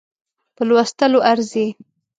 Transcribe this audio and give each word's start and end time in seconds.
په 0.55 0.61
لوستلو 0.67 1.19
ارزي. 1.31 1.67